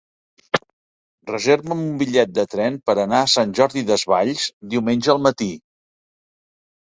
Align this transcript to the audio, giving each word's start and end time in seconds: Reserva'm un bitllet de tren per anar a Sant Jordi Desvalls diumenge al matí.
Reserva'm 1.31 1.83
un 1.89 1.91
bitllet 1.99 2.31
de 2.37 2.45
tren 2.53 2.79
per 2.89 2.95
anar 3.03 3.19
a 3.25 3.29
Sant 3.33 3.53
Jordi 3.59 3.83
Desvalls 3.91 4.47
diumenge 4.75 5.11
al 5.15 5.21
matí. 5.27 5.51